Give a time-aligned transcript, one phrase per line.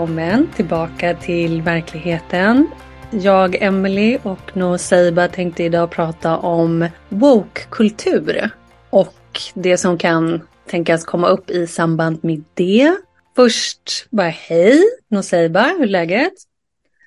[0.00, 2.66] Välkommen tillbaka till verkligheten.
[3.10, 8.50] Jag, Emily och Noseiba tänkte idag prata om woke-kultur
[8.90, 9.14] och
[9.54, 12.96] det som kan tänkas komma upp i samband med det.
[13.36, 16.32] Först bara hej Noseiba, hur är läget?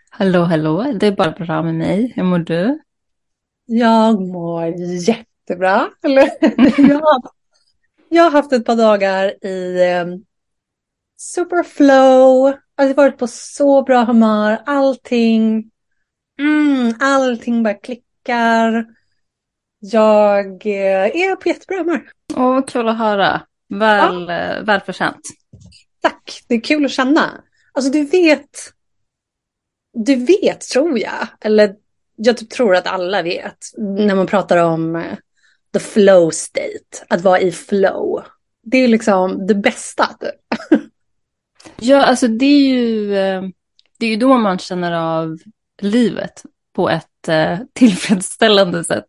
[0.10, 0.94] Hallå, hallå.
[1.00, 2.14] Det är bara bra med mig.
[2.16, 2.80] Hur mår du?
[3.66, 4.66] Jag mår
[5.08, 5.90] jättebra.
[6.04, 6.30] Eller?
[6.90, 7.22] jag, har,
[8.10, 10.06] jag har haft ett par dagar i eh,
[11.18, 12.54] superflow.
[12.76, 14.62] Alltså varit på så bra humör.
[14.66, 15.72] Allting.
[16.40, 18.86] Mm, allting bara klickar.
[19.80, 22.10] Jag eh, är på jättebra humör.
[22.36, 23.42] Åh, kul att höra.
[23.70, 24.62] Väl, ja.
[24.64, 25.22] Välförtjänt.
[26.02, 27.44] Tack, det är kul att känna.
[27.72, 28.74] Alltså du vet,
[29.94, 31.76] du vet tror jag, eller
[32.16, 35.04] jag typ tror att alla vet, när man pratar om
[35.74, 38.24] the flow state, att vara i flow.
[38.64, 40.06] Det är liksom det bästa.
[40.20, 40.80] Typ.
[41.84, 43.44] Ja, alltså det är ju, eh,
[44.00, 45.38] det är ju då man känner av
[45.82, 46.44] livet
[46.76, 49.08] på ett eh, tillfredsställande sätt.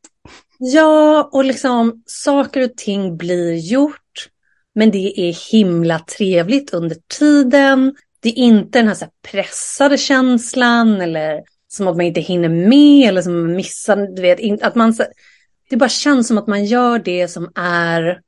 [0.58, 4.28] Ja, och liksom saker och ting blir gjort.
[4.74, 7.96] Men det är himla trevligt under tiden.
[8.20, 12.48] Det är inte den här, så här pressade känslan eller som att man inte hinner
[12.48, 13.96] med eller som man missar.
[14.16, 14.96] Du vet, att man,
[15.70, 18.20] det bara känns som att man gör det som är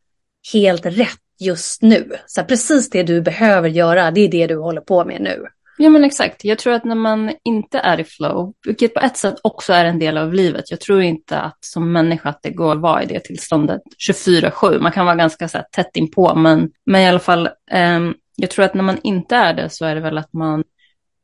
[0.52, 2.12] helt rätt just nu.
[2.26, 5.46] Så här, precis det du behöver göra, det är det du håller på med nu.
[5.78, 9.16] Ja men exakt, jag tror att när man inte är i flow, vilket på ett
[9.16, 12.50] sätt också är en del av livet, jag tror inte att som människa att det
[12.50, 16.34] går att vara i det tillståndet 24-7, man kan vara ganska så här, tätt inpå,
[16.34, 18.00] men, men i alla fall, eh,
[18.36, 20.64] jag tror att när man inte är det så är det väl att man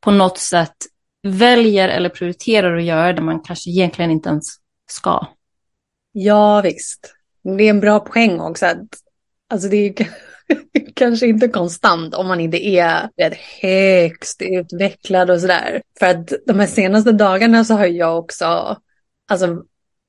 [0.00, 0.76] på något sätt
[1.22, 4.44] väljer eller prioriterar att göra det man kanske egentligen inte ens
[4.86, 5.26] ska.
[6.12, 7.14] Ja visst,
[7.58, 8.66] det är en bra poäng också.
[8.66, 8.88] Att,
[9.52, 9.94] alltså det är
[10.94, 15.82] kanske inte konstant om man inte är rätt högst utvecklad och sådär.
[15.98, 18.76] För att de här senaste dagarna så har jag också
[19.28, 19.62] alltså,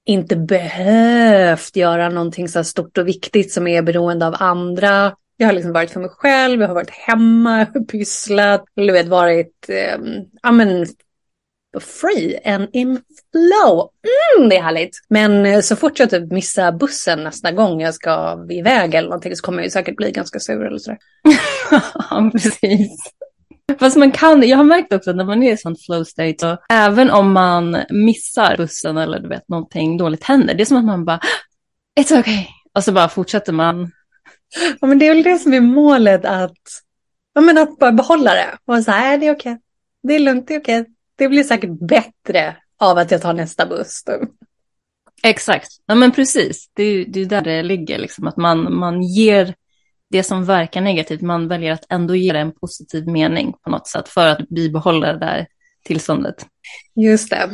[0.05, 5.15] inte behövt göra någonting så stort och viktigt som är beroende av andra.
[5.37, 9.69] Jag har liksom varit för mig själv, jag har varit hemma, pysslat, du vet varit,
[9.69, 9.97] eh,
[10.43, 10.85] ja men
[11.79, 13.01] free and in
[13.31, 13.89] flow.
[14.37, 14.99] Mm, det är härligt.
[15.09, 19.35] Men eh, så fort jag typ missar bussen nästa gång jag ska iväg eller någonting
[19.35, 20.99] så kommer jag säkert bli ganska sur eller sådär.
[22.09, 23.13] ja, precis.
[23.79, 26.57] Fast man kan, jag har märkt också när man är i sån flow state, så
[26.69, 30.85] även om man missar bussen eller du vet någonting dåligt händer, det är som att
[30.85, 31.19] man bara,
[31.99, 32.45] it's okay.
[32.73, 33.91] Och så bara fortsätter man.
[34.81, 36.57] Ja men det är väl det som är målet att,
[37.33, 38.57] ja men att bara behålla det.
[38.65, 39.51] Och så här, det är okej.
[39.51, 39.61] Okay.
[40.03, 40.81] Det är lugnt, det är okej.
[40.81, 44.03] Okay det blir säkert bättre av att jag tar nästa buss.
[45.23, 46.69] Exakt, ja, men precis.
[46.73, 49.55] Det är, är där det ligger, liksom, att man, man ger
[50.09, 53.87] det som verkar negativt, man väljer att ändå ge det en positiv mening på något
[53.87, 55.47] sätt för att bibehålla det där
[55.83, 56.45] tillståndet.
[56.95, 57.49] Just det.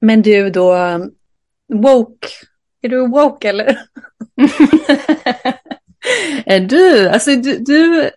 [0.00, 0.74] Men du då,
[1.72, 2.28] woke,
[2.82, 3.80] är du woke eller?
[6.44, 8.10] är du, alltså du, du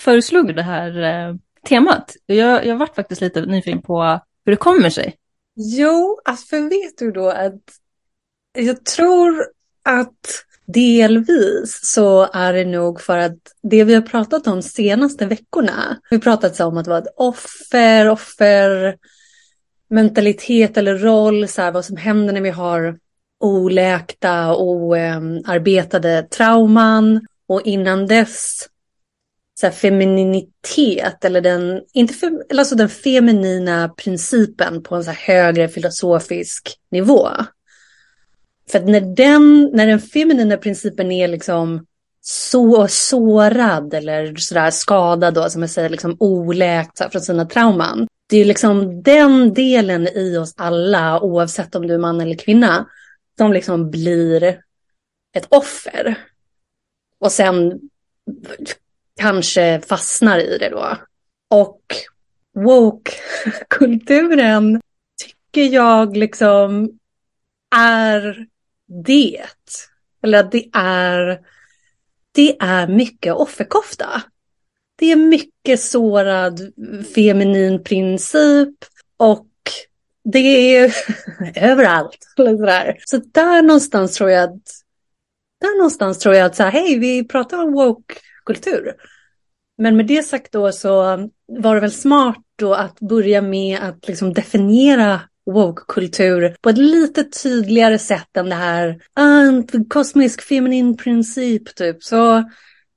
[0.00, 1.34] föreslog det här eh,
[1.68, 2.16] temat.
[2.26, 5.16] Jag, jag varit faktiskt lite nyfiken på hur det kommer sig.
[5.56, 7.62] Jo, alltså för vet du då att
[8.58, 9.46] jag tror
[9.82, 15.98] att delvis så är det nog för att det vi har pratat om senaste veckorna,
[16.10, 18.96] vi har pratat om att vara ett offer, offer,
[19.90, 22.98] mentalitet eller roll, så här, vad som händer när vi har
[23.40, 27.26] oläkta, oarbetade trauman.
[27.48, 28.68] Och innan dess
[29.60, 35.10] så här, femininitet eller den, inte fem, eller alltså den feminina principen på en så
[35.10, 37.28] högre filosofisk nivå.
[38.70, 41.86] För att när den, när den feminina principen är liksom
[42.20, 48.08] så sårad eller sådär skadad då, som jag säger, liksom oläkt från sina trauman.
[48.28, 52.86] Det är liksom den delen i oss alla, oavsett om du är man eller kvinna,
[53.38, 54.42] som liksom blir
[55.36, 56.14] ett offer.
[57.20, 57.80] Och sen
[59.18, 60.96] kanske fastnar i det då.
[61.50, 61.82] Och
[62.54, 64.80] woke-kulturen
[65.24, 66.90] tycker jag liksom
[67.76, 68.46] är
[69.04, 69.46] det.
[70.22, 71.40] Eller att det är,
[72.32, 74.22] det är mycket offerkofta.
[74.96, 76.72] Det är mycket sårad
[77.14, 78.74] feminin princip
[79.16, 79.48] och
[80.24, 80.94] det är
[81.56, 82.18] överallt.
[83.04, 84.62] Så där någonstans tror jag att,
[85.60, 88.14] där någonstans tror jag att så här, hej, vi pratar om woke
[88.48, 88.92] kultur.
[89.78, 90.92] Men med det sagt då så
[91.46, 97.24] var det väl smart då att börja med att liksom definiera woke-kultur på ett lite
[97.24, 102.02] tydligare sätt än det här ah, kosmisk feminin princip typ.
[102.02, 102.44] Så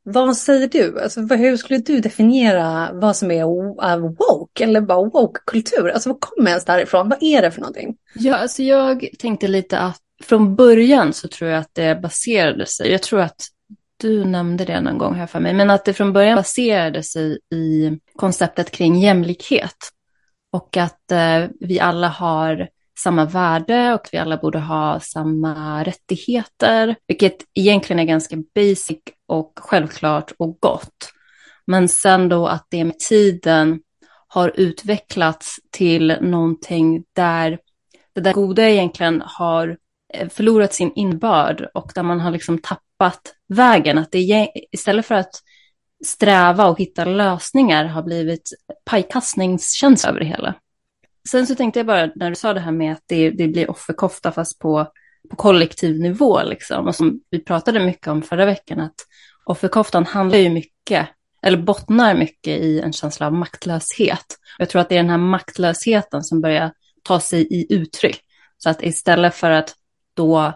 [0.04, 1.00] vad säger du?
[1.00, 5.90] Alltså, hur skulle du definiera vad som är ah, woke eller bara woke-kultur?
[5.90, 7.10] Alltså vad kommer ens därifrån?
[7.10, 7.96] Vad är det för någonting?
[8.16, 12.92] Ja, alltså jag tänkte lite att från början så tror jag att det baserade sig,
[12.92, 13.42] jag tror att
[14.02, 17.40] du nämnde det någon gång här för mig, men att det från början baserade sig
[17.54, 19.78] i konceptet kring jämlikhet.
[20.52, 22.68] Och att eh, vi alla har
[23.00, 29.54] samma värde och vi alla borde ha samma rättigheter, vilket egentligen är ganska basic och
[29.56, 31.12] självklart och gott.
[31.68, 33.80] Men sen då att det med tiden
[34.28, 37.60] har utvecklats till någonting där
[38.16, 39.78] det där goda egentligen har
[40.14, 42.91] eh, förlorat sin innebörd och där man har liksom tappat
[43.48, 43.98] vägen.
[43.98, 45.32] Att det istället för att
[46.06, 48.50] sträva och hitta lösningar har blivit
[48.86, 50.54] pajkastningskänsla över det hela.
[51.30, 53.72] Sen så tänkte jag bara när du sa det här med att det, det blir
[53.72, 54.88] offerkofta fast på,
[55.30, 56.88] på kollektiv nivå liksom.
[56.88, 58.96] Och som vi pratade mycket om förra veckan att
[59.46, 61.08] offerkoftan handlar ju mycket,
[61.42, 64.26] eller bottnar mycket i en känsla av maktlöshet.
[64.58, 66.72] Jag tror att det är den här maktlösheten som börjar
[67.04, 68.20] ta sig i uttryck.
[68.58, 69.76] Så att istället för att
[70.14, 70.54] då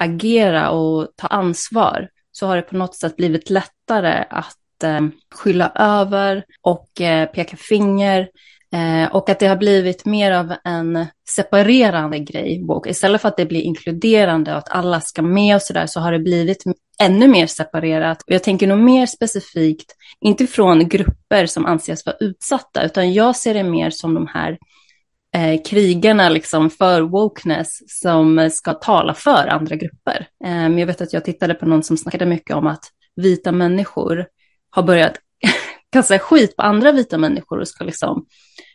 [0.00, 5.00] agera och ta ansvar så har det på något sätt blivit lättare att eh,
[5.34, 8.28] skylla över och eh, peka finger
[8.72, 12.64] Eh, och att det har blivit mer av en separerande grej.
[12.68, 16.00] Och istället för att det blir inkluderande och att alla ska med och sådär så
[16.00, 16.64] har det blivit
[17.02, 18.22] ännu mer separerat.
[18.22, 23.36] Och jag tänker nog mer specifikt, inte från grupper som anses vara utsatta, utan jag
[23.36, 24.58] ser det mer som de här
[25.34, 30.26] eh, krigarna liksom för wokeness som ska tala för andra grupper.
[30.44, 32.84] Eh, jag vet att jag tittade på någon som snackade mycket om att
[33.16, 34.26] vita människor
[34.70, 35.14] har börjat
[35.92, 38.26] kasta skit på andra vita människor och ska liksom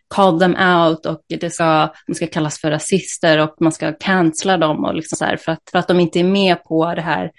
[0.08, 4.58] call them out och det ska, de ska kallas för rasister och man ska cancella
[4.58, 7.02] dem och liksom så här, för, att, för att de inte är med på det
[7.02, 7.32] här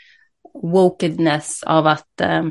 [0.62, 2.44] wokeness av att, eh,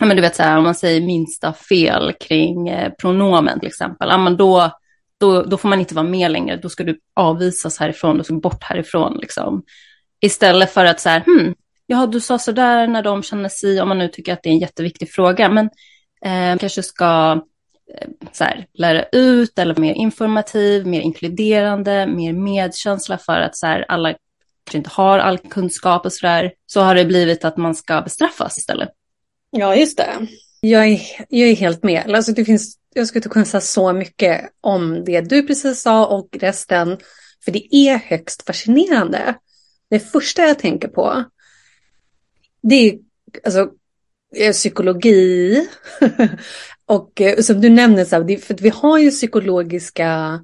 [0.00, 3.68] ja men du vet så här, om man säger minsta fel kring eh, pronomen till
[3.68, 4.70] exempel, ja men då,
[5.20, 8.34] då, då får man inte vara med längre, då ska du avvisas härifrån, du ska
[8.34, 9.62] bort härifrån liksom.
[10.20, 11.54] Istället för att så här, hmm,
[11.86, 14.48] ja du sa så där när de känner sig, om man nu tycker att det
[14.48, 15.70] är en jätteviktig fråga, men
[16.24, 17.40] eh, kanske ska
[17.94, 23.66] Eh, så här, lära ut eller mer informativ, mer inkluderande, mer medkänsla för att så
[23.66, 24.14] här, alla
[24.64, 28.00] kanske inte har all kunskap och så där, så har det blivit att man ska
[28.00, 28.88] bestraffas istället.
[29.50, 30.26] Ja, just det.
[30.60, 32.14] Jag är, jag är helt med.
[32.14, 36.06] Alltså, det finns, jag skulle inte kunna säga så mycket om det du precis sa
[36.06, 36.96] och resten,
[37.44, 39.34] för det är högst fascinerande.
[39.90, 41.24] Det första jag tänker på,
[42.62, 42.98] det är
[43.44, 43.70] alltså,
[44.36, 45.68] eh, psykologi,
[46.86, 50.40] Och eh, som du nämner, så här, för vi har ju psykologiska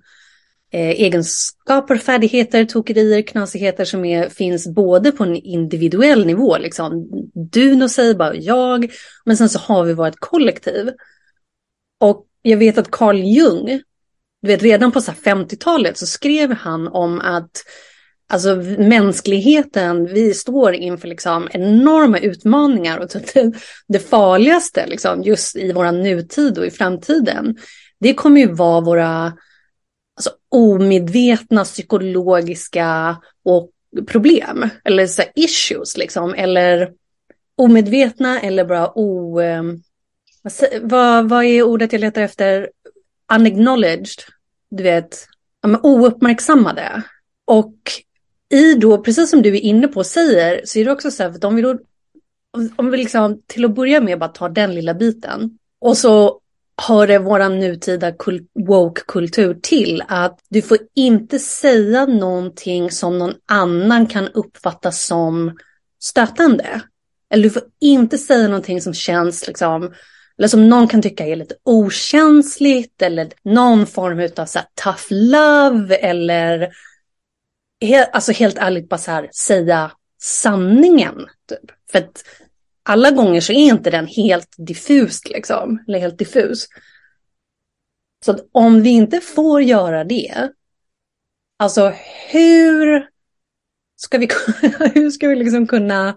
[0.72, 7.82] eh, egenskaper, färdigheter, tokerier, knasigheter som är, finns både på en individuell nivå, liksom du
[7.82, 8.92] och säger bara jag,
[9.24, 10.90] men sen så har vi vårt kollektiv.
[12.00, 13.66] Och jag vet att Carl Jung,
[14.42, 17.64] du vet redan på 50-talet så skrev han om att
[18.32, 23.52] Alltså mänskligheten, vi står inför liksom enorma utmaningar och typ det,
[23.88, 27.56] det farligaste liksom, just i vår nutid och i framtiden,
[28.00, 29.32] det kommer ju vara våra
[30.16, 33.70] alltså, omedvetna psykologiska och
[34.06, 36.92] problem, eller så issues, liksom, eller
[37.56, 39.40] omedvetna eller bara o...
[39.40, 39.62] Eh,
[40.82, 42.70] vad, vad är ordet jag letar efter?
[43.34, 44.22] Unacknowledged,
[44.70, 45.26] du vet,
[45.62, 47.02] ja, ouppmärksammade.
[47.44, 47.74] Och
[48.52, 51.30] i då, precis som du är inne på säger, så är det också så här,
[51.30, 51.78] att om vi då,
[52.76, 56.40] om vi liksom till att börja med bara tar den lilla biten och så
[56.88, 58.12] hör det våran nutida
[58.68, 65.56] woke-kultur till att du får inte säga någonting som någon annan kan uppfatta som
[66.02, 66.80] stötande.
[67.30, 69.92] Eller du får inte säga någonting som känns liksom,
[70.38, 75.96] eller som någon kan tycka är lite okänsligt eller någon form av så tough love
[75.96, 76.72] eller
[77.80, 81.26] helt, alltså helt ärligt bara så här, säga sanningen.
[81.48, 81.70] Typ.
[81.92, 82.24] För att
[82.82, 86.66] alla gånger så är inte den helt diffus liksom, eller helt diffus.
[88.24, 90.52] Så att om vi inte får göra det,
[91.62, 91.92] Alltså
[92.30, 93.08] hur
[93.96, 94.28] ska vi,
[94.94, 96.16] hur ska vi liksom kunna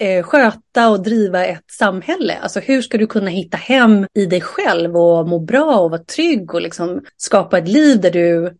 [0.00, 2.38] eh, sköta och driva ett samhälle?
[2.38, 6.04] Alltså hur ska du kunna hitta hem i dig själv och må bra och vara
[6.04, 8.56] trygg och liksom skapa ett liv där du,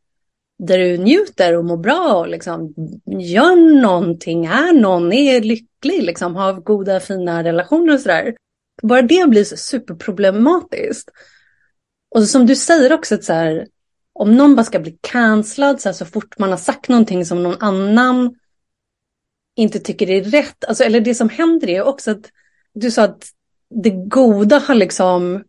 [0.59, 2.75] där du njuter och mår bra och liksom
[3.21, 8.35] gör någonting, är någon, är lycklig, liksom har goda fina relationer och sådär.
[8.83, 11.11] Bara det blir superproblematiskt.
[12.15, 13.67] Och som du säger också, att så här,
[14.13, 17.43] om någon bara ska bli cancellad så, här, så fort man har sagt någonting som
[17.43, 18.35] någon annan
[19.57, 20.65] inte tycker det är rätt.
[20.65, 22.31] Alltså, eller det som händer är också att
[22.75, 23.29] du sa att
[23.71, 25.45] det goda har liksom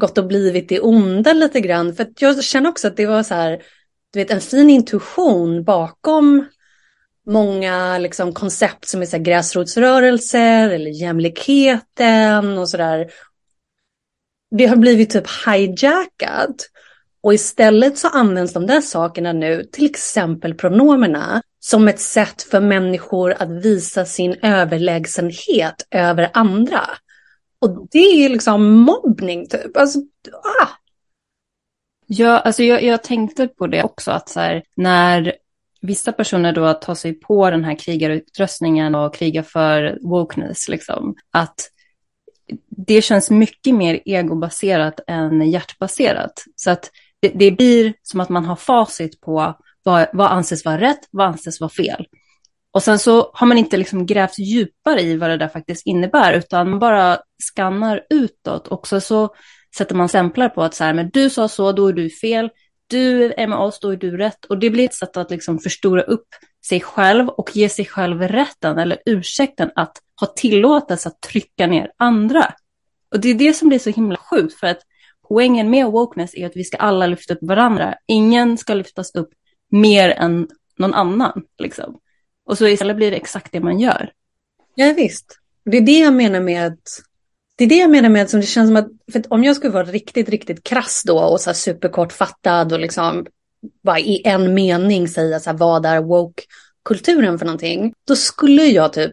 [0.00, 1.94] gått och blivit det onda lite grann.
[1.94, 3.62] För jag känner också att det var så här,
[4.12, 6.46] du vet, en fin intuition bakom
[7.26, 13.10] många liksom, koncept som är så här, gräsrotsrörelser eller jämlikheten och sådär.
[14.50, 16.70] Det har blivit typ hijackat.
[17.20, 22.60] Och istället så används de där sakerna nu, till exempel pronomerna, som ett sätt för
[22.60, 26.80] människor att visa sin överlägsenhet över andra.
[27.58, 29.76] Och det är liksom mobbning typ.
[29.76, 29.98] Alltså,
[30.62, 30.68] ah.
[32.06, 35.34] Ja, alltså jag, jag tänkte på det också, att så här, när
[35.80, 41.70] vissa personer då tar sig på den här krigarutrustningen och krigar för wokeness, liksom, att
[42.68, 46.44] det känns mycket mer egobaserat än hjärtbaserat.
[46.56, 50.80] Så att det, det blir som att man har facit på vad, vad anses vara
[50.80, 52.06] rätt, vad anses vara fel.
[52.70, 56.32] Och sen så har man inte liksom grävt djupare i vad det där faktiskt innebär,
[56.32, 58.68] utan man bara skannar utåt.
[58.68, 59.34] Och så, så
[59.76, 62.50] sätter man stämplar på att så här, men du sa så, då är du fel.
[62.86, 64.44] Du är med oss, då är du rätt.
[64.44, 66.28] Och det blir ett sätt att liksom förstora upp
[66.66, 71.90] sig själv och ge sig själv rätten eller ursäkten att ha tillåtelse att trycka ner
[71.96, 72.54] andra.
[73.14, 74.80] Och det är det som blir så himla sjukt, för att
[75.28, 77.94] poängen med wokeness är att vi ska alla lyfta upp varandra.
[78.06, 79.28] Ingen ska lyftas upp
[79.70, 81.42] mer än någon annan.
[81.58, 82.00] Liksom.
[82.46, 84.12] Och så istället blir det exakt det man gör.
[84.74, 85.38] Ja, visst.
[85.64, 87.02] Det är det jag menar med att
[87.56, 89.56] det är det jag menar med att det känns som att, för att om jag
[89.56, 93.26] skulle vara riktigt, riktigt krass då och så här superkortfattad och liksom
[93.82, 97.94] bara i en mening säga så här, vad är woke-kulturen för någonting?
[98.06, 99.12] Då skulle jag typ,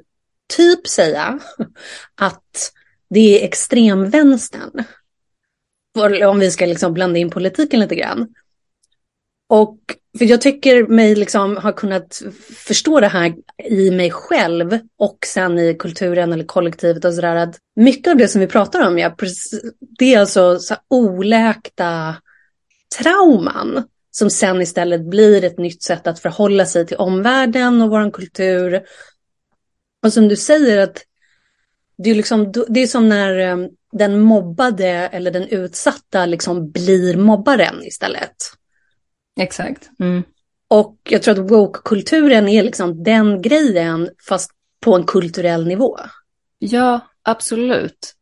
[0.55, 1.39] typ säga
[2.15, 2.72] att
[3.10, 4.83] det är extremvänstern.
[6.27, 8.33] Om vi ska liksom blanda in politiken lite grann.
[9.53, 9.77] Och
[10.17, 12.22] för jag tycker mig liksom ha kunnat
[12.55, 13.33] förstå det här
[13.63, 17.36] i mig själv och sen i kulturen eller kollektivet och sådär.
[17.36, 19.15] Att mycket av det som vi pratar om, ja,
[19.79, 22.15] det är alltså så oläkta
[23.00, 28.12] trauman som sen istället blir ett nytt sätt att förhålla sig till omvärlden och vår
[28.12, 28.81] kultur.
[30.03, 31.03] Och som du säger att
[31.98, 37.17] det är, liksom, det är som när eh, den mobbade eller den utsatta liksom blir
[37.17, 38.36] mobbaren istället.
[39.39, 39.89] Exakt.
[39.99, 40.23] Mm.
[40.67, 45.97] Och jag tror att woke-kulturen är liksom den grejen, fast på en kulturell nivå.
[46.59, 48.13] Ja, absolut.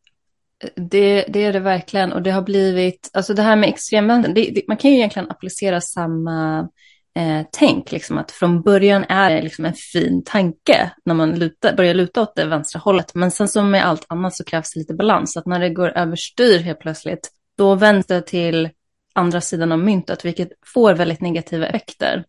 [0.90, 2.12] Det, det är det verkligen.
[2.12, 6.68] Och det har blivit, alltså det här med extremvänstern, man kan ju egentligen applicera samma
[7.16, 11.76] eh, tänk, liksom att från början är det liksom en fin tanke när man lutar,
[11.76, 13.14] börjar luta åt det vänstra hållet.
[13.14, 15.32] Men sen som med allt annat så krävs det lite balans.
[15.32, 18.70] Så att när det går överstyr helt plötsligt, då vänds det till
[19.12, 22.24] andra sidan av myntet, vilket får väldigt negativa effekter.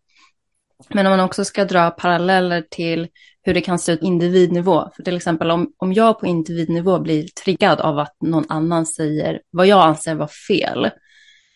[0.88, 3.08] Men om man också ska dra paralleller till
[3.42, 7.28] hur det kan se ut individnivå, för till exempel om, om jag på individnivå blir
[7.44, 10.90] triggad av att någon annan säger vad jag anser var fel,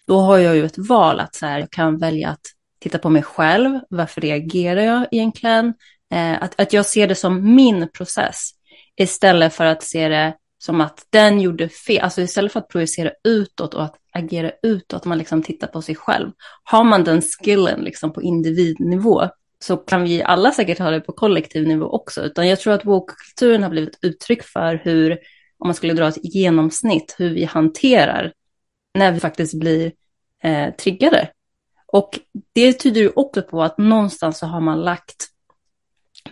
[0.06, 2.40] då har jag ju ett val att så här, jag kan välja att
[2.80, 5.74] titta på mig själv, varför reagerar jag egentligen?
[6.12, 8.50] Eh, att, att jag ser det som min process
[8.96, 13.12] istället för att se det som att den gjorde fel, alltså istället för att projicera
[13.24, 16.30] utåt och att agera utåt, man liksom tittar på sig själv.
[16.62, 19.28] Har man den skillen liksom på individnivå
[19.60, 22.84] så kan vi alla säkert ha det på kollektiv nivå också, utan jag tror att
[22.84, 25.12] woke-kulturen har blivit uttryck för hur,
[25.58, 28.32] om man skulle dra ett genomsnitt, hur vi hanterar
[28.94, 29.92] när vi faktiskt blir
[30.42, 31.28] eh, triggade.
[31.86, 32.18] Och
[32.52, 35.28] det tyder ju också på att någonstans så har man lagt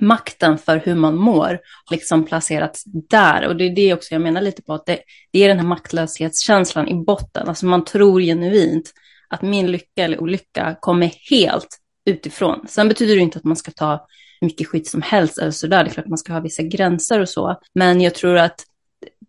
[0.01, 1.59] makten för hur man mår
[1.91, 3.49] liksom placerats där.
[3.49, 4.99] Och det är det också jag menar lite på, att det,
[5.33, 7.49] det är den här maktlöshetskänslan i botten.
[7.49, 8.93] Alltså man tror genuint
[9.29, 12.65] att min lycka eller olycka kommer helt utifrån.
[12.69, 14.07] Sen betyder det inte att man ska ta
[14.41, 15.85] mycket skit som helst eller sådär.
[15.85, 17.61] Det är klart att man ska ha vissa gränser och så.
[17.75, 18.65] Men jag tror att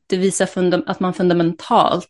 [0.08, 0.50] det visar
[0.86, 2.08] att man fundamentalt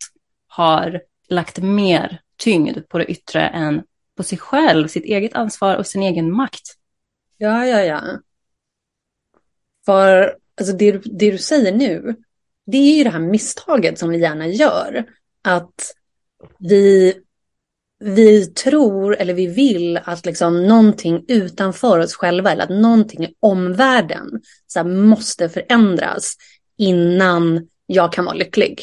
[0.48, 3.84] har lagt mer tyngd på det yttre än
[4.18, 6.74] på sig själv, sitt eget ansvar och sin egen makt.
[7.38, 8.02] Ja, ja, ja.
[9.88, 12.16] För alltså det, det du säger nu,
[12.66, 15.06] det är ju det här misstaget som vi gärna gör.
[15.44, 15.94] Att
[16.60, 17.14] vi
[18.00, 23.34] vi tror eller vi vill att liksom någonting utanför oss själva eller att någonting i
[23.40, 24.28] omvärlden
[24.68, 26.36] så här, måste förändras
[26.78, 28.82] innan jag kan vara lycklig.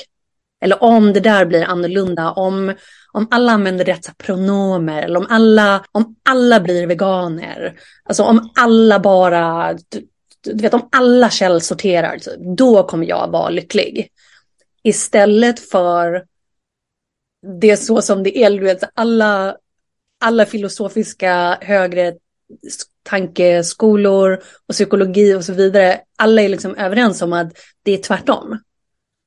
[0.61, 2.75] Eller om det där blir annorlunda, om,
[3.13, 9.01] om alla använder rätt pronomer, eller om alla, om alla blir veganer, alltså om alla
[9.01, 9.79] bara,
[10.45, 14.09] du, vet om alla källsorterar, typ, då kommer jag vara lycklig.
[14.83, 16.25] Istället för
[17.61, 19.57] det är så som det är, du vet, alla,
[20.21, 22.15] alla filosofiska högre
[23.03, 28.59] tankeskolor och psykologi och så vidare, alla är liksom överens om att det är tvärtom.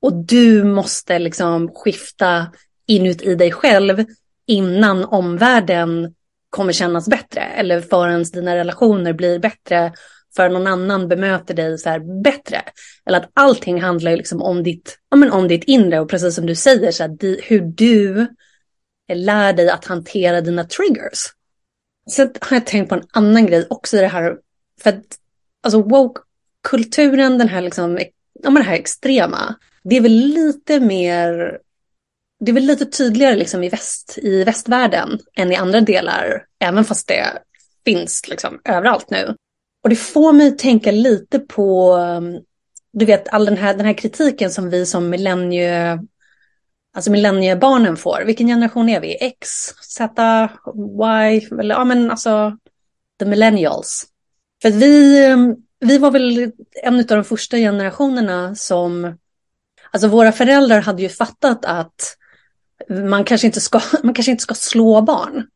[0.02, 2.48] Och du måste liksom skifta
[2.86, 4.06] inuti dig själv
[4.46, 6.14] innan omvärlden
[6.50, 9.94] kommer kännas bättre eller förrän dina relationer blir bättre
[10.38, 12.62] för någon annan bemöter dig så här bättre.
[13.06, 16.46] Eller att allting handlar liksom om ditt, ja, men om ditt inre och precis som
[16.46, 18.28] du säger, så här, hur du
[19.14, 21.20] lär dig att hantera dina triggers.
[22.10, 24.38] Sen har jag tänkt på en annan grej också i det här,
[24.82, 25.04] för att
[25.64, 28.00] alltså woke-kulturen, den här liksom,
[28.44, 31.60] ja, men det här extrema, det är väl lite mer,
[32.40, 36.86] det är väl lite tydligare liksom i, väst, i västvärlden än i andra delar, även
[36.86, 37.26] fast det
[37.86, 39.36] finns liksom överallt nu.
[39.84, 42.42] Och det får mig tänka lite på, um,
[42.92, 46.00] du vet, all den här, den här kritiken som vi som millennie,
[46.94, 48.24] alltså millenniebarnen får.
[48.26, 49.18] Vilken generation är vi?
[49.20, 49.50] X,
[49.82, 50.50] Z,
[51.02, 52.58] Y, eller ja men alltså
[53.20, 54.06] the millennials.
[54.62, 56.52] För att vi, um, vi var väl
[56.84, 59.18] en av de första generationerna som,
[59.92, 62.18] alltså våra föräldrar hade ju fattat att
[62.90, 65.48] man kanske inte ska, man kanske inte ska slå barn.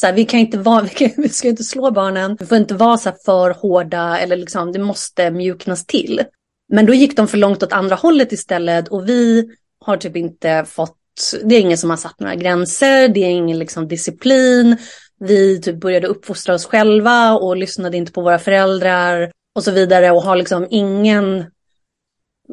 [0.00, 2.56] Så här, vi, kan inte vara, vi, kan, vi ska inte slå barnen, vi får
[2.56, 6.22] inte vara så för hårda eller liksom, det måste mjuknas till.
[6.68, 9.48] Men då gick de för långt åt andra hållet istället och vi
[9.80, 10.96] har typ inte fått,
[11.44, 14.76] det är ingen som har satt några gränser, det är ingen liksom disciplin.
[15.20, 20.10] Vi typ började uppfostra oss själva och lyssnade inte på våra föräldrar och så vidare
[20.10, 21.44] och har liksom ingen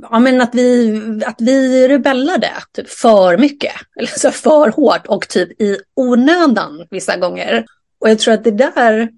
[0.01, 5.27] ja, men att, vi, att vi rebellade typ för mycket, eller så för hårt och
[5.27, 7.65] typ i onödan vissa gånger.
[7.99, 9.09] Och jag tror att det där,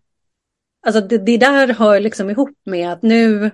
[0.85, 3.51] alltså det, det där hör liksom ihop med att nu,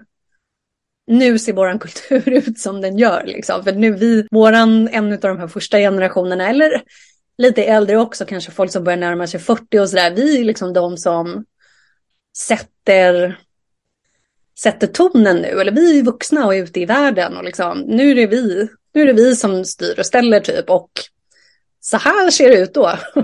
[1.07, 3.23] nu ser vår kultur ut som den gör.
[3.25, 3.63] Liksom.
[3.63, 6.81] För nu vi, våran, en av de här första generationerna, eller
[7.37, 10.73] lite äldre också, kanske folk som börjar närma sig 40 och sådär, vi är liksom
[10.73, 11.45] de som
[12.37, 13.39] sätter
[14.59, 15.47] sätter tonen nu.
[15.47, 18.69] Eller vi är vuxna och är ute i världen och liksom, nu är det vi,
[18.93, 20.69] nu är det vi som styr och ställer typ.
[20.69, 20.91] Och
[21.79, 22.91] så här ser det ut då.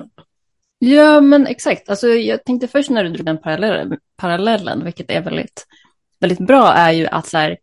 [0.82, 1.89] Ja, men exakt.
[1.89, 5.68] Alltså, jag tänkte först när du drog den parallellen, parallellen vilket är väldigt,
[6.20, 7.58] väldigt bra, är ju att så här,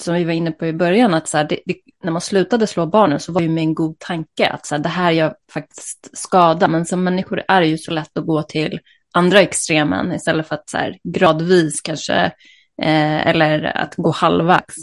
[0.00, 2.66] som vi var inne på i början, att så här, det, det, när man slutade
[2.66, 5.34] slå barnen så var det med en god tanke att så här, det här gör
[5.52, 8.80] faktiskt skada, men som människor är det ju så lätt att gå till
[9.12, 12.32] andra extremen istället för att så här, gradvis kanske
[12.82, 14.76] eh, eller att gå halvvägs.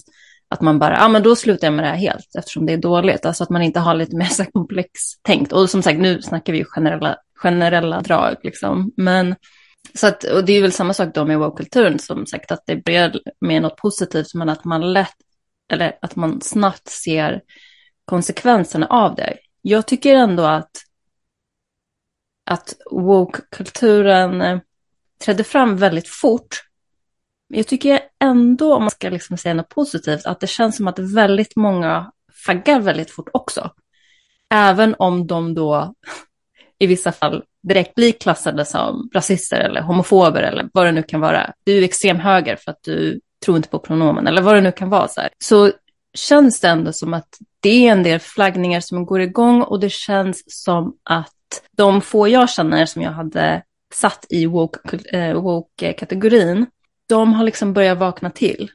[0.47, 2.77] Att man bara, ja men då slutar jag med det här helt eftersom det är
[2.77, 3.25] dåligt.
[3.25, 4.89] Alltså att man inte har lite mer så komplex
[5.21, 5.51] tänkt.
[5.51, 8.91] Och som sagt, nu snackar vi ju generella, generella drag liksom.
[8.97, 9.36] Men
[9.93, 12.75] så att, och det är väl samma sak då med woke-kulturen som sagt att det
[12.75, 15.15] börjar med något positivt men att man lätt,
[15.73, 17.41] eller att man snabbt ser
[18.05, 19.38] konsekvenserna av det.
[19.62, 20.71] Jag tycker ändå att,
[22.45, 24.60] att woke-kulturen eh,
[25.25, 26.62] trädde fram väldigt fort
[27.49, 30.88] men jag tycker ändå, om man ska liksom säga något positivt, att det känns som
[30.88, 32.12] att väldigt många
[32.45, 33.71] faggar väldigt fort också.
[34.53, 35.93] Även om de då
[36.79, 41.21] i vissa fall direkt blir klassade som rasister eller homofober eller vad det nu kan
[41.21, 41.53] vara.
[41.63, 44.71] Du är extrem höger för att du tror inte på pronomen eller vad det nu
[44.71, 45.08] kan vara.
[45.08, 45.29] Så, här.
[45.43, 45.71] så
[46.13, 49.91] känns det ändå som att det är en del flaggningar som går igång och det
[49.91, 51.31] känns som att
[51.77, 56.65] de få jag känner som jag hade satt i eh, woke-kategorin,
[57.08, 58.72] de har liksom börjat vakna till.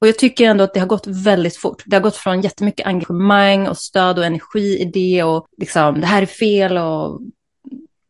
[0.00, 1.82] Och jag tycker ändå att det har gått väldigt fort.
[1.86, 6.06] Det har gått från jättemycket engagemang och stöd och energi i det och liksom det
[6.06, 7.20] här är fel och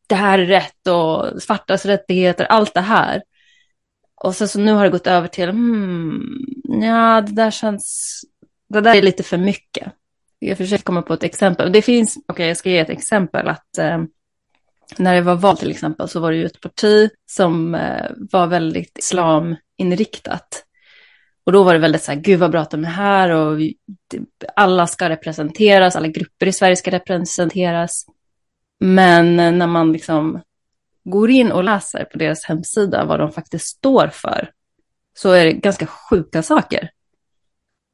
[0.06, 3.22] det här är rätt och svartas rättigheter, allt det här.
[4.14, 8.20] Och sen så nu har det gått över till, hmm, ja det där känns,
[8.68, 9.92] det där är lite för mycket.
[10.38, 11.72] Jag försöker komma på ett exempel.
[11.72, 14.02] Det finns, okej okay, jag ska ge ett exempel att eh,
[14.96, 18.46] när det var val till exempel så var det ju ett parti som eh, var
[18.46, 20.64] väldigt islaminriktat.
[21.44, 23.60] Och då var det väldigt så här, gud vad bra att de är här och
[23.60, 23.76] vi,
[24.56, 28.06] alla ska representeras, alla grupper i Sverige ska representeras.
[28.80, 30.40] Men eh, när man liksom
[31.04, 34.50] går in och läser på deras hemsida vad de faktiskt står för
[35.18, 36.90] så är det ganska sjuka saker.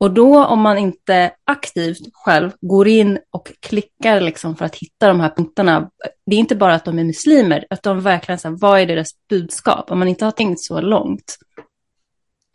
[0.06, 5.08] Och då om man inte aktivt själv går in och klickar liksom för att hitta
[5.08, 5.90] de här punkterna,
[6.26, 8.86] det är inte bara att de är muslimer, att de verkligen, så här, vad är
[8.86, 9.90] deras budskap?
[9.90, 11.36] Om man inte har tänkt så långt,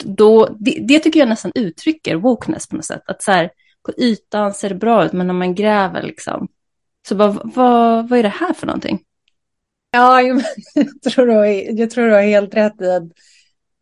[0.04, 3.02] då, det, det tycker jag nästan uttrycker wokeness på något sätt.
[3.06, 3.52] Att så här,
[3.86, 6.48] på ytan ser det bra ut, men när man gräver liksom,
[7.08, 9.00] så bara, vad, vad är det här för någonting?
[9.92, 10.22] Ja,
[10.74, 11.46] jag tror, du har,
[11.80, 13.04] jag tror du har helt rätt i att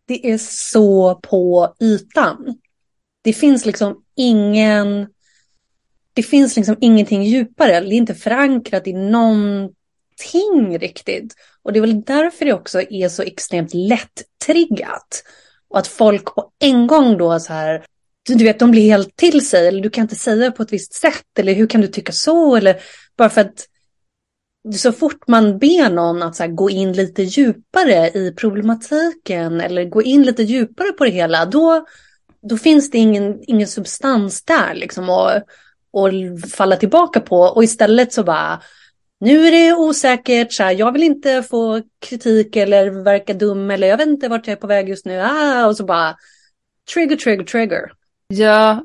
[0.05, 2.55] det är så på ytan.
[3.21, 5.07] Det finns liksom ingen...
[6.13, 7.79] Det finns liksom ingenting djupare.
[7.79, 11.35] Det är inte förankrat i någonting riktigt.
[11.63, 15.23] Och det är väl därför det också är så extremt lätt-triggat.
[15.69, 17.85] Och att folk på en gång då så här,
[18.27, 19.67] du vet, de blir helt till sig.
[19.67, 21.39] Eller du kan inte säga på ett visst sätt.
[21.39, 22.55] Eller hur kan du tycka så?
[22.55, 22.81] Eller
[23.17, 23.65] bara för att
[24.75, 29.85] så fort man ber någon att så här, gå in lite djupare i problematiken eller
[29.85, 31.85] gå in lite djupare på det hela, då,
[32.41, 35.35] då finns det ingen, ingen substans där liksom att,
[35.93, 37.41] att falla tillbaka på.
[37.41, 38.61] Och istället så bara,
[39.19, 43.87] nu är det osäkert, så här, jag vill inte få kritik eller verka dum eller
[43.87, 45.19] jag vet inte vart jag är på väg just nu.
[45.19, 46.15] Ah, och så bara,
[46.93, 47.91] trigger, trigger, trigger.
[48.27, 48.83] Ja,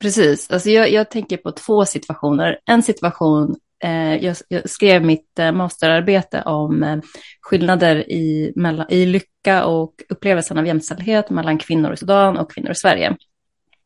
[0.00, 0.50] precis.
[0.50, 2.58] Alltså jag, jag tänker på två situationer.
[2.64, 6.98] En situation Eh, jag, jag, skrev mitt eh, masterarbete om eh,
[7.40, 12.70] skillnader i, mellan, i lycka och upplevelsen av jämställdhet mellan kvinnor i Sudan och kvinnor
[12.70, 13.16] i Sverige.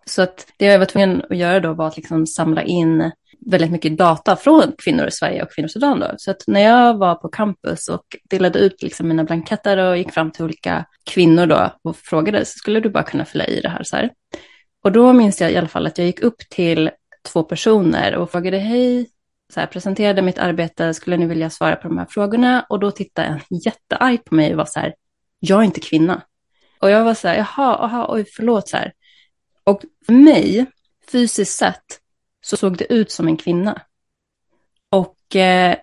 [0.07, 3.11] Så att det jag var tvungen att göra då var att liksom samla in
[3.47, 6.01] väldigt mycket data från kvinnor i Sverige och kvinnor i Sudan.
[6.01, 6.07] Då.
[6.17, 10.13] Så att när jag var på campus och delade ut liksom mina blanketter och gick
[10.13, 13.69] fram till olika kvinnor då och frågade, så skulle du bara kunna fylla i det
[13.69, 14.11] här så här.
[14.85, 16.91] Och då minns jag i alla fall att jag gick upp till
[17.33, 19.07] två personer och frågade, hej,
[19.55, 22.67] så här, presenterade mitt arbete, skulle ni vilja svara på de här frågorna?
[22.69, 24.95] Och då tittade en jättearg på mig och var så här,
[25.39, 26.23] jag är inte kvinna.
[26.79, 28.93] Och jag var så här, jaha, aha, oj, förlåt så här.
[29.65, 30.67] Och för mig,
[31.13, 32.01] fysiskt sett,
[32.41, 33.83] så såg det ut som en kvinna.
[34.91, 35.77] Och eh,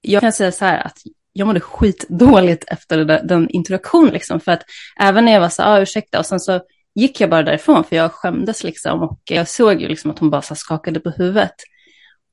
[0.00, 0.98] jag kan säga så här att
[1.32, 4.62] jag mådde skitdåligt efter där, den interaktionen, liksom, för att
[5.00, 6.60] även när jag var så här, ah, ursäkta, och sen så
[6.94, 10.30] gick jag bara därifrån, för jag skämdes liksom, och jag såg ju liksom att hon
[10.30, 11.54] bara så skakade på huvudet.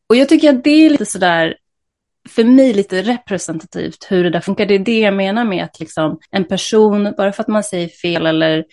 [0.10, 1.58] Och jag tycker att det är lite sådär,
[2.30, 4.66] för mig lite representativt hur det där funkar.
[4.66, 7.88] Det är det jag menar med att liksom en person, bara för att man säger
[7.88, 8.66] fel eller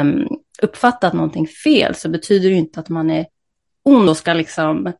[0.00, 0.28] um,
[0.62, 3.26] uppfattat någonting fel så betyder det ju inte att man är
[3.84, 4.92] ond och ska liksom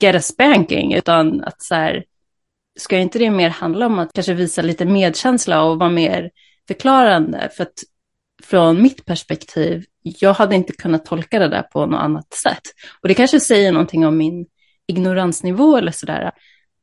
[0.00, 2.04] get a spanking, utan att så här,
[2.78, 6.30] ska inte det mer handla om att kanske visa lite medkänsla och vara mer
[6.68, 7.50] förklarande?
[7.56, 7.82] För att
[8.42, 12.62] från mitt perspektiv, jag hade inte kunnat tolka det där på något annat sätt.
[13.02, 14.46] Och det kanske säger någonting om min
[14.88, 16.32] ignoransnivå eller sådär.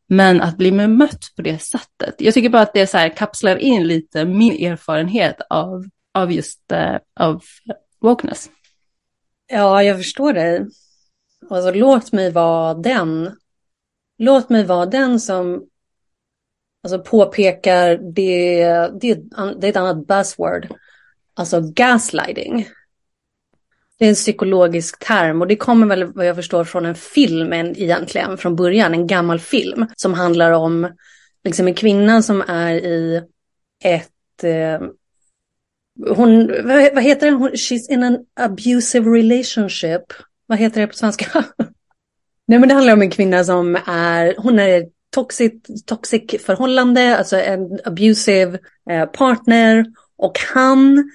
[0.08, 2.16] Men att bli bemött på det sättet.
[2.18, 6.72] Jag tycker bara att det så här kapslar in lite min erfarenhet av, av just
[6.72, 7.44] uh, av
[8.00, 8.50] wokeness.
[9.48, 10.66] Ja, jag förstår dig.
[11.50, 13.36] Alltså, låt mig vara den.
[14.18, 15.66] Låt mig vara den som
[16.84, 18.66] alltså, påpekar det,
[19.02, 19.22] det,
[19.60, 20.68] det är ett annat buzzword.
[21.34, 22.68] Alltså gaslighting.
[24.00, 27.54] Det är en psykologisk term och det kommer väl vad jag förstår från en film
[27.54, 30.88] egentligen från början, en gammal film som handlar om
[31.44, 33.22] liksom en kvinna som är i
[33.84, 34.80] ett eh,
[36.16, 36.48] hon,
[36.94, 37.40] vad, heter den?
[37.40, 40.02] she's in an abusive relationship.
[40.46, 41.44] Vad heter det på svenska?
[42.48, 45.54] Nej men det handlar om en kvinna som är, hon är toxic,
[45.86, 49.86] toxic förhållande, alltså en abusive eh, partner
[50.18, 51.12] och han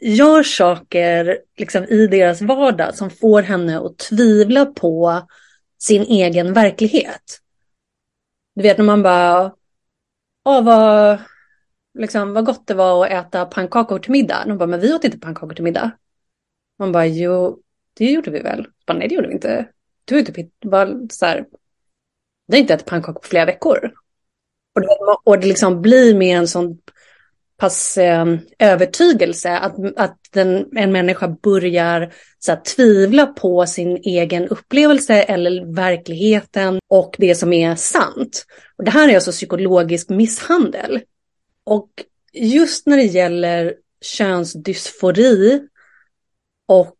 [0.00, 5.22] gör saker liksom, i deras vardag som får henne att tvivla på
[5.78, 7.40] sin egen verklighet.
[8.54, 9.54] Du vet när man bara,
[10.44, 11.18] åh vad,
[11.98, 14.44] liksom, vad gott det var att äta pannkakor till middag.
[14.46, 15.90] De bara, men vi åt inte pannkakor till middag.
[16.78, 17.58] Man bara, jo,
[17.94, 18.66] det gjorde vi väl.
[18.86, 19.68] Bara, Nej, det gjorde vi inte.
[20.04, 21.46] Du har inte bara så här,
[22.46, 23.92] det har inte ätit pannkakor på flera veckor.
[24.74, 24.88] Och det,
[25.24, 26.78] och det liksom blir med en sån
[27.58, 28.26] pass eh,
[28.58, 35.74] övertygelse att, att den, en människa börjar så här, tvivla på sin egen upplevelse eller
[35.74, 38.46] verkligheten och det som är sant.
[38.76, 41.00] Och det här är alltså psykologisk misshandel.
[41.64, 41.88] Och
[42.32, 45.68] just när det gäller könsdysfori
[46.68, 46.96] och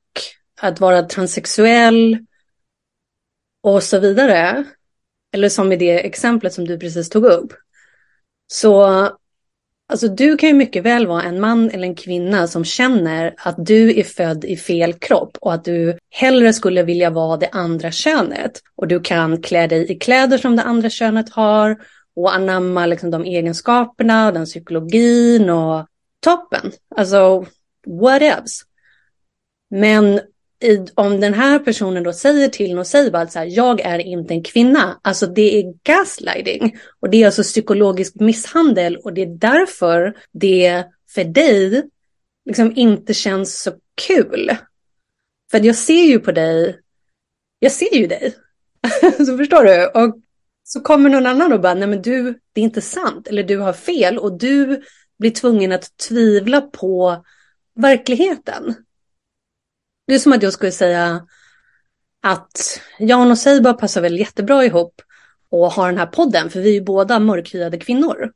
[0.61, 2.19] att vara transsexuell
[3.63, 4.65] och så vidare,
[5.35, 7.53] eller som i det exemplet som du precis tog upp,
[8.47, 9.09] så
[9.91, 13.55] Alltså du kan ju mycket väl vara en man eller en kvinna som känner att
[13.59, 17.91] du är född i fel kropp och att du hellre skulle vilja vara det andra
[17.91, 18.63] könet.
[18.77, 21.77] Och du kan klä dig i kläder som det andra könet har
[22.17, 25.87] och anamma liksom de egenskaperna, den psykologin och
[26.21, 26.73] toppen.
[26.97, 27.47] Alltså
[27.87, 28.65] what else?
[29.71, 30.21] Men
[30.61, 34.35] i, om den här personen då säger till Noceiba att så här, jag är inte
[34.35, 36.77] en kvinna, alltså det är gaslighting.
[37.01, 41.83] Och det är alltså psykologisk misshandel och det är därför det för dig
[42.45, 43.73] liksom inte känns så
[44.07, 44.57] kul.
[45.51, 46.79] För jag ser ju på dig,
[47.59, 48.35] jag ser ju dig.
[49.27, 49.87] så förstår du?
[49.87, 50.19] Och
[50.65, 53.59] så kommer någon annan och bara, nej men du, det är inte sant, eller du
[53.59, 54.83] har fel och du
[55.19, 57.25] blir tvungen att tvivla på
[57.75, 58.75] verkligheten.
[60.09, 61.27] Det är som att jag skulle säga
[62.23, 65.03] att Jan och Seiba passar väl jättebra ihop
[65.51, 68.33] och har den här podden, för vi är ju båda mörkhyade kvinnor.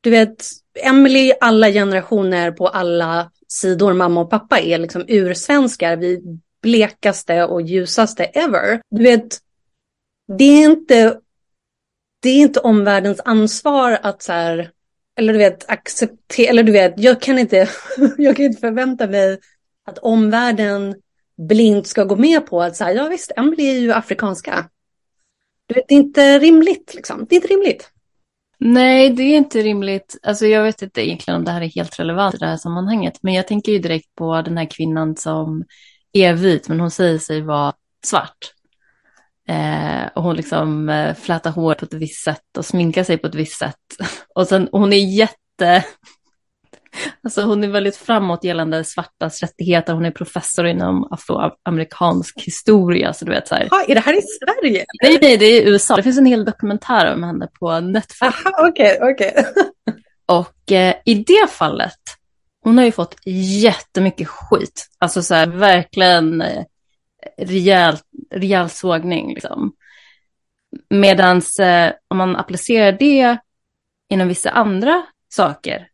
[0.00, 0.44] Du vet,
[0.82, 5.96] Emily, alla generationer på alla sidor, mamma och pappa, är liksom ursvenskar.
[5.96, 6.22] Vi
[6.62, 8.80] blekaste och ljusaste ever.
[8.90, 9.38] Du vet,
[10.38, 11.20] det är inte,
[12.22, 14.70] det är inte omvärldens ansvar att så här,
[15.18, 17.68] eller du vet, acceptera, eller du vet, jag kan inte,
[18.18, 19.38] jag kan inte förvänta mig
[19.84, 20.94] att omvärlden
[21.48, 24.68] blint ska gå med på att säga, ja visst, Emily är ju afrikanska.
[25.66, 27.26] Det är inte rimligt liksom.
[27.28, 27.90] Det är inte rimligt.
[28.58, 30.16] Nej, det är inte rimligt.
[30.22, 33.18] Alltså jag vet inte egentligen om det här är helt relevant i det här sammanhanget,
[33.22, 35.64] men jag tänker ju direkt på den här kvinnan som
[36.12, 37.72] är vit, men hon säger sig vara
[38.06, 38.38] svart.
[39.48, 43.26] Eh, och hon liksom eh, flätar hår på ett visst sätt och sminkar sig på
[43.26, 43.80] ett visst sätt.
[44.34, 45.84] Och sen, hon är jätte,
[47.22, 49.92] Alltså hon är väldigt framåt gällande svartas rättigheter.
[49.92, 53.12] Hon är professor inom afroamerikansk historia.
[53.12, 53.68] Så du vet, så här.
[53.70, 54.84] Ha, är det här i Sverige?
[55.02, 55.96] Nej, nej, det är i USA.
[55.96, 58.34] Det finns en hel dokumentär om henne på Netflix.
[58.44, 59.30] Okej, okej.
[59.30, 59.44] Okay, okay.
[60.26, 61.98] Och eh, i det fallet,
[62.62, 63.16] hon har ju fått
[63.62, 64.86] jättemycket skit.
[64.98, 66.64] Alltså så här, verkligen eh,
[67.38, 67.96] rejäl,
[68.30, 69.34] rejäl sågning.
[69.34, 69.72] Liksom.
[70.90, 73.38] Medan eh, om man applicerar det
[74.10, 75.88] inom vissa andra saker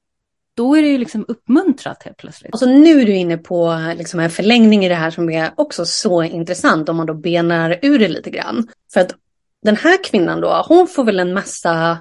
[0.61, 2.55] då är det ju liksom uppmuntrat helt plötsligt.
[2.55, 5.87] Alltså nu är du inne på liksom en förlängning i det här som är också
[5.87, 8.69] så intressant om man då benar ur det lite grann.
[8.93, 9.15] För att
[9.63, 11.99] den här kvinnan då, hon får väl en massa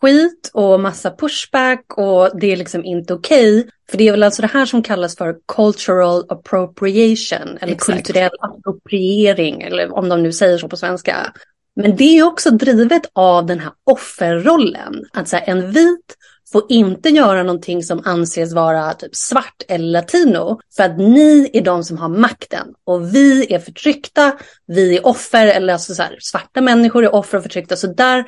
[0.00, 3.60] skit och massa pushback och det är liksom inte okej.
[3.60, 3.70] Okay.
[3.90, 8.06] För det är väl alltså det här som kallas för cultural appropriation eller Exakt.
[8.06, 11.32] kulturell appropriering eller om de nu säger så på svenska.
[11.76, 15.04] Men det är också drivet av den här offerrollen.
[15.12, 16.16] Att så här, en vit
[16.52, 20.60] får inte göra någonting som anses vara typ svart eller latino.
[20.76, 25.46] För att ni är de som har makten och vi är förtryckta, vi är offer,
[25.46, 27.76] eller alltså så här, svarta människor är offer och förtryckta.
[27.76, 28.24] Så där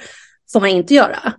[0.52, 1.32] får man inte göra.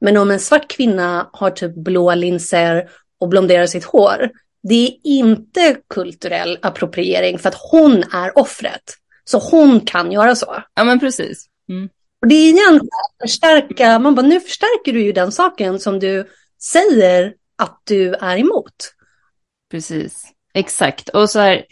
[0.00, 2.88] Men om en svart kvinna har typ blåa linser
[3.20, 4.30] och blonderar sitt hår,
[4.62, 8.94] det är inte kulturell appropriering för att hon är offret.
[9.24, 10.62] Så hon kan göra så.
[10.74, 11.46] Ja men precis.
[11.68, 11.88] Mm.
[12.24, 15.98] Och det är igen att förstärka, man bara nu förstärker du ju den saken som
[15.98, 16.28] du
[16.62, 18.74] säger att du är emot.
[19.70, 21.08] Precis, exakt.
[21.08, 21.64] Och så här,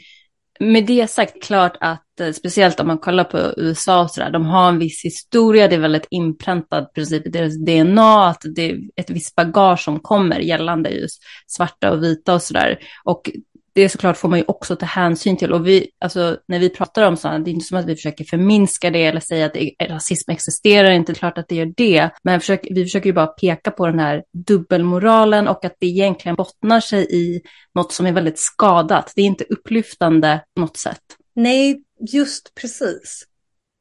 [0.60, 4.30] med det sagt klart att eh, speciellt om man kollar på USA och så där,
[4.30, 8.70] de har en viss historia, det är väldigt inpräntat princip i deras DNA, att det
[8.70, 12.78] är ett visst bagage som kommer gällande just svarta och vita och så där.
[13.04, 13.30] Och
[13.74, 15.52] det såklart får man ju också ta hänsyn till.
[15.52, 18.24] Och vi, alltså, när vi pratar om sådana, det är inte som att vi försöker
[18.24, 21.72] förminska det eller säga att det, rasism existerar inte, det är klart att det gör
[21.76, 22.10] det.
[22.22, 26.36] Men försöker, vi försöker ju bara peka på den här dubbelmoralen och att det egentligen
[26.36, 27.40] bottnar sig i
[27.74, 29.12] något som är väldigt skadat.
[29.16, 31.02] Det är inte upplyftande på något sätt.
[31.34, 31.82] Nej,
[32.12, 33.26] just precis.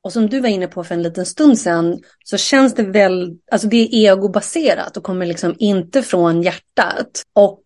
[0.04, 3.38] Och som du var inne på för en liten stund sedan så känns det väl,
[3.51, 7.23] alltså det är egobaserat och kommer liksom inte från hjärtat.
[7.34, 7.63] Och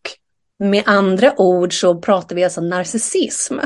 [0.60, 3.58] med andra ord så pratar vi alltså narcissism.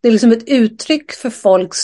[0.00, 1.78] Det är liksom ett uttryck för folks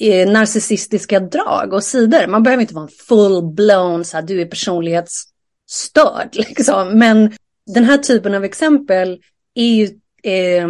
[0.00, 2.26] eh, narcissistiska drag och sidor.
[2.26, 6.28] Man behöver inte vara en full-blown, så här, du är personlighetsstörd.
[6.32, 6.98] Liksom.
[6.98, 7.32] Men
[7.66, 9.20] den här typen av exempel
[9.54, 9.84] är ju
[10.22, 10.68] eh,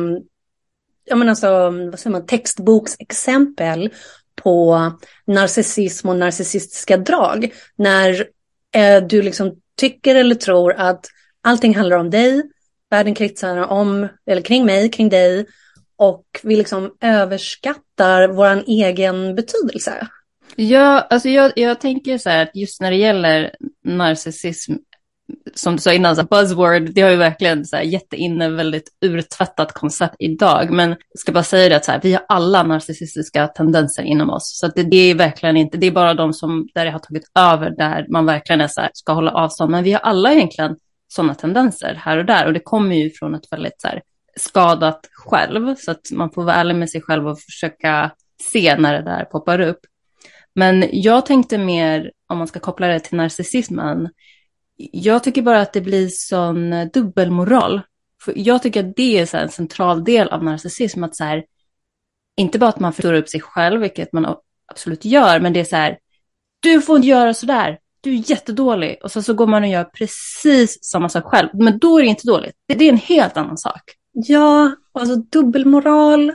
[1.08, 3.90] jag menar så, alltså, vad säger man, textboksexempel
[4.34, 4.92] på
[5.26, 7.52] narcissism och narcissistiska drag.
[7.76, 8.26] När
[8.74, 11.06] eh, du liksom tycker eller tror att
[11.42, 12.42] allting handlar om dig,
[12.90, 15.46] världen kretsar om, eller kring mig, kring dig
[15.98, 20.08] och vi liksom överskattar vår egen betydelse.
[20.56, 24.72] Ja, alltså jag, jag tänker så här att just när det gäller narcissism,
[25.54, 29.72] som du sa innan, så buzzword, det har ju verkligen så här jätteinne, väldigt urtvättat
[29.72, 30.70] koncept idag.
[30.70, 34.30] Men jag ska bara säga det att så här, vi har alla narcissistiska tendenser inom
[34.30, 34.58] oss.
[34.60, 37.30] Så det, det, är verkligen inte, det är bara de som, där det har tagit
[37.38, 39.70] över, där man verkligen är så här, ska hålla avstånd.
[39.70, 40.76] Men vi har alla egentligen
[41.08, 42.46] sådana tendenser här och där.
[42.46, 44.02] Och det kommer ju från ett väldigt så här,
[44.36, 48.10] skadat själv, så att man får vara ärlig med sig själv och försöka
[48.52, 49.80] se när det där poppar upp.
[50.54, 54.08] Men jag tänkte mer, om man ska koppla det till narcissismen,
[54.76, 57.80] jag tycker bara att det blir sån eh, dubbelmoral.
[58.24, 61.44] För jag tycker att det är så en central del av narcissism, att så här,
[62.36, 65.64] inte bara att man förstår upp sig själv, vilket man absolut gör, men det är
[65.64, 65.98] så här,
[66.60, 68.98] du får inte göra så där, du är jättedålig.
[69.02, 72.08] Och så, så går man och gör precis samma sak själv, men då är det
[72.08, 72.54] inte dåligt.
[72.68, 73.82] Det, det är en helt annan sak.
[74.12, 76.32] Ja, alltså dubbelmoral.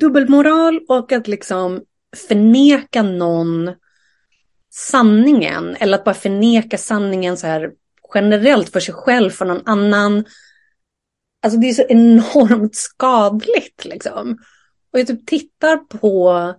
[0.00, 1.82] Dubbelmoral och att liksom
[2.28, 3.70] förneka någon
[4.70, 7.70] sanningen eller att bara förneka sanningen så här
[8.14, 10.24] generellt för sig själv, för någon annan.
[11.42, 14.38] Alltså det är så enormt skadligt liksom.
[14.92, 16.54] Och jag typ tittar på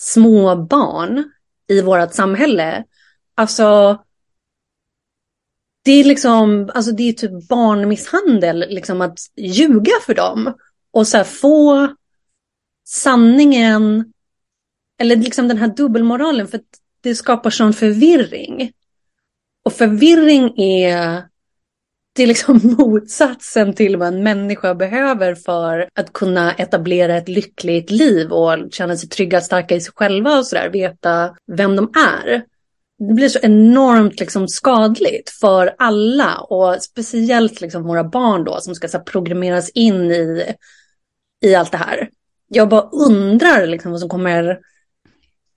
[0.00, 1.32] små barn
[1.68, 2.84] i vårt samhälle.
[3.40, 3.98] Alltså
[5.84, 10.54] det är liksom, alltså det är typ barnmisshandel, liksom att ljuga för dem.
[10.92, 11.88] Och så här få
[12.86, 14.12] sanningen,
[14.98, 16.60] eller liksom den här dubbelmoralen, för
[17.00, 18.72] det skapar sån förvirring.
[19.64, 21.22] Och förvirring är,
[22.12, 27.90] det är liksom motsatsen till vad en människa behöver för att kunna etablera ett lyckligt
[27.90, 32.49] liv och känna sig trygga, starka i sig själva och sådär, veta vem de är
[33.08, 38.74] det blir så enormt liksom skadligt för alla och speciellt liksom våra barn då som
[38.74, 40.54] ska så programmeras in i,
[41.42, 42.10] i allt det här.
[42.48, 44.60] Jag bara undrar liksom vad som kommer,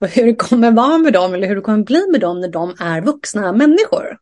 [0.00, 2.74] hur det kommer vara med dem eller hur det kommer bli med dem när de
[2.78, 4.18] är vuxna människor.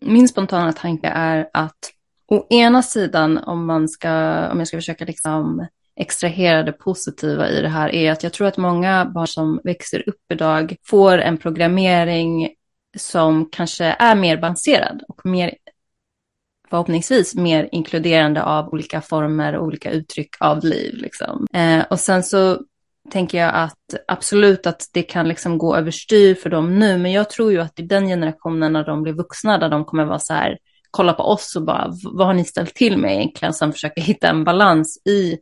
[0.00, 1.92] Min spontana tanke är att
[2.26, 4.10] å ena sidan om man ska,
[4.48, 8.46] om jag ska försöka liksom extrahera det positiva i det här är att jag tror
[8.46, 12.50] att många barn som växer upp idag får en programmering
[12.98, 15.54] som kanske är mer balanserad och mer
[16.70, 20.94] förhoppningsvis mer inkluderande av olika former och olika uttryck av liv.
[20.94, 21.46] Liksom.
[21.52, 22.58] Eh, och sen så
[23.10, 27.30] tänker jag att absolut att det kan liksom gå överstyr för dem nu, men jag
[27.30, 30.34] tror ju att i den generationen när de blir vuxna, där de kommer vara så
[30.34, 30.58] här,
[30.90, 34.28] kolla på oss och bara, vad har ni ställt till med egentligen, sen försöka hitta
[34.28, 35.38] en balans i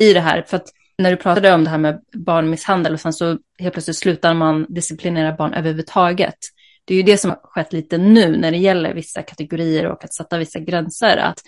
[0.00, 0.42] i det här.
[0.42, 3.96] För att när du pratade om det här med barnmisshandel och sen så helt plötsligt
[3.96, 6.38] slutar man disciplinera barn överhuvudtaget.
[6.84, 10.04] Det är ju det som har skett lite nu när det gäller vissa kategorier och
[10.04, 11.16] att sätta vissa gränser.
[11.16, 11.40] Att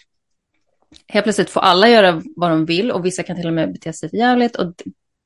[1.09, 3.93] helt plötsligt får alla göra vad de vill och vissa kan till och med bete
[3.93, 4.57] sig jävligt.
[4.57, 4.75] Och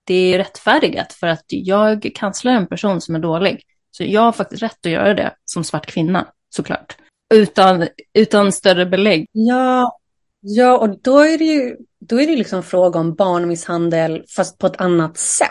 [0.04, 3.62] det är rättfärdigat för att jag kanslar en person som är dålig.
[3.90, 6.96] Så jag har faktiskt rätt att göra det som svart kvinna, såklart.
[7.34, 9.26] Utan, utan större belägg.
[9.32, 9.98] Ja,
[10.40, 11.76] ja, och då är det ju
[12.08, 15.50] då är det liksom fråga om barnmisshandel fast på ett annat sätt.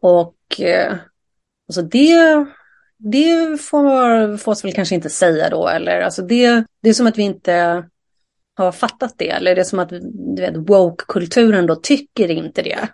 [0.00, 0.94] Och eh,
[1.68, 2.46] alltså det,
[2.98, 5.68] det får, får väl kanske inte säga då.
[5.68, 7.84] Eller, alltså det, det är som att vi inte
[8.56, 9.30] har fattat det.
[9.30, 9.88] Eller det är som att
[10.36, 12.88] du vet, woke-kulturen då tycker inte det.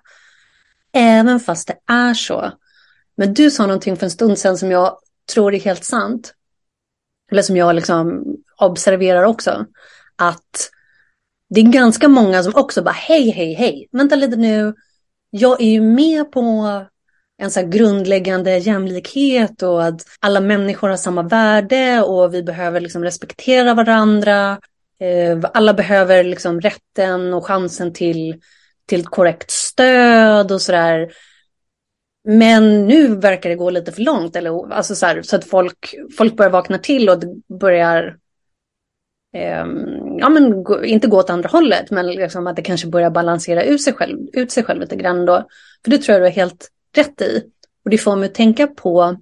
[0.92, 2.52] Även fast det är så.
[3.16, 4.98] Men du sa någonting för en stund sedan som jag
[5.32, 6.34] tror är helt sant.
[7.30, 8.24] Eller som jag liksom
[8.60, 9.66] observerar också.
[10.16, 10.70] Att
[11.48, 14.74] det är ganska många som också bara hej, hej, hej, vänta lite nu.
[15.30, 16.40] Jag är ju med på
[17.38, 23.04] en så grundläggande jämlikhet och att alla människor har samma värde och vi behöver liksom
[23.04, 24.58] respektera varandra.
[25.00, 28.40] Eh, alla behöver liksom rätten och chansen till,
[28.86, 31.12] till korrekt stöd och sådär.
[32.28, 35.94] Men nu verkar det gå lite för långt, eller, alltså så, här, så att folk,
[36.18, 37.22] folk börjar vakna till och
[37.60, 38.16] börjar
[39.36, 39.66] eh,
[40.18, 43.82] ja, men inte gå åt andra hållet, men liksom att det kanske börjar balansera ut
[43.82, 45.46] sig själv, ut sig själv lite grann då.
[45.84, 47.42] För det tror jag du har helt rätt i.
[47.84, 49.16] Och det får mig att tänka på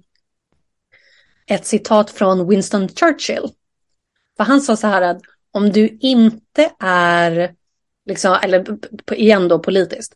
[1.47, 3.49] ett citat från Winston Churchill.
[4.37, 7.53] För han sa så här att om du inte är,
[8.05, 8.65] liksom, eller
[9.13, 10.13] igen då politiskt,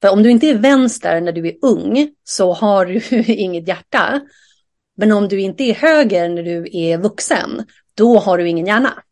[0.00, 3.00] för om du inte är vänster när du är ung så har du
[3.32, 4.20] inget hjärta.
[4.96, 9.02] Men om du inte är höger när du är vuxen, då har du ingen hjärna.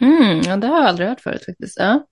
[0.00, 1.78] Mm, ja, det har jag aldrig hört förut faktiskt.
[1.78, 2.06] Ja.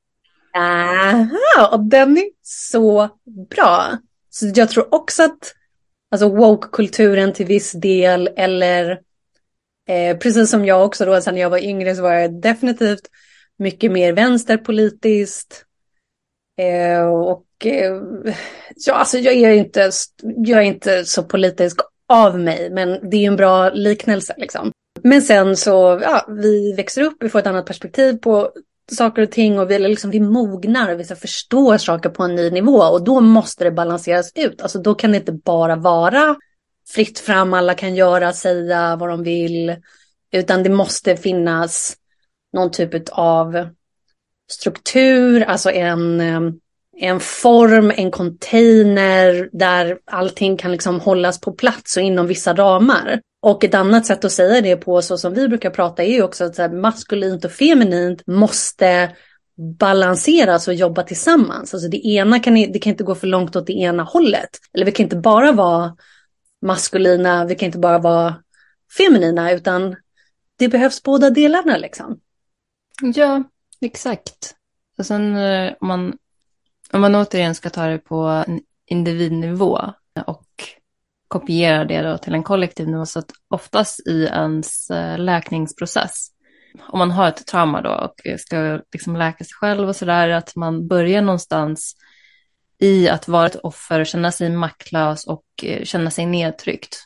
[0.56, 3.08] Aha, och den är så
[3.50, 3.98] bra.
[4.30, 5.54] Så jag tror också att
[6.10, 9.00] alltså woke-kulturen till viss del eller
[9.88, 13.08] eh, precis som jag också då, sen jag var yngre så var jag definitivt
[13.58, 15.64] mycket mer vänsterpolitiskt.
[16.58, 18.02] Eh, och eh,
[18.86, 19.90] ja, alltså jag är, inte,
[20.22, 24.72] jag är inte så politisk av mig, men det är en bra liknelse liksom.
[25.04, 28.50] Men sen så, ja, vi växer upp, vi får ett annat perspektiv på
[28.92, 32.50] saker och ting och vi, liksom, vi mognar och vi förstår saker på en ny
[32.50, 34.62] nivå och då måste det balanseras ut.
[34.62, 36.36] Alltså då kan det inte bara vara
[36.88, 39.76] fritt fram, alla kan göra, säga vad de vill,
[40.32, 41.96] utan det måste finnas
[42.52, 43.68] någon typ av
[44.50, 46.40] struktur, alltså en, eh,
[47.00, 53.20] en form, en container där allting kan liksom hållas på plats och inom vissa ramar.
[53.40, 56.22] Och ett annat sätt att säga det på, så som vi brukar prata, är ju
[56.22, 59.16] också att så här, maskulint och feminint måste
[59.78, 61.74] balanseras och jobba tillsammans.
[61.74, 64.50] Alltså det ena kan, det kan inte gå för långt åt det ena hållet.
[64.72, 65.96] Eller vi kan inte bara vara
[66.62, 68.34] maskulina, vi kan inte bara vara
[68.96, 69.96] feminina, utan
[70.58, 72.20] det behövs båda delarna liksom.
[73.14, 73.44] Ja,
[73.80, 74.54] exakt.
[74.98, 76.14] Och sen eh, om man,
[76.92, 78.16] om man återigen ska ta det på
[78.46, 79.80] en individnivå
[80.26, 80.46] och
[81.28, 86.28] kopiera det då till en kollektiv nivå, så att oftast i ens eh, läkningsprocess,
[86.88, 90.56] om man har ett trauma då och ska liksom läka sig själv och sådär, att
[90.56, 91.94] man börjar någonstans
[92.80, 96.96] i att vara ett offer, känna sig maktlös och eh, känna sig nedtryckt.